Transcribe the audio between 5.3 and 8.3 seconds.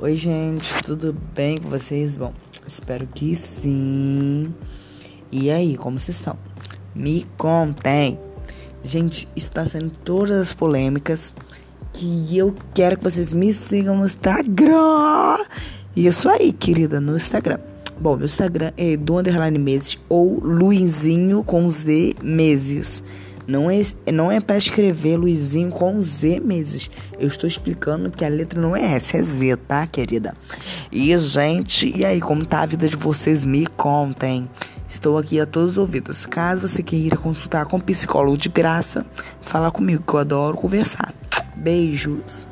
E aí, como vocês estão? Me contem.